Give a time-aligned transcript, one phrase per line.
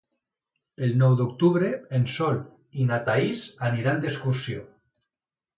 [0.87, 1.69] El nou d'octubre
[1.99, 2.39] en Sol
[2.85, 4.69] i na Thaís aniran d'excursió.